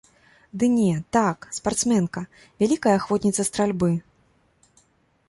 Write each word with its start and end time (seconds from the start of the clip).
Ды 0.61 0.65
не, 0.77 0.93
так, 1.17 1.37
спартсменка, 1.57 2.23
вялікая 2.63 2.95
ахвотніца 3.01 3.41
стральбы. 3.51 3.91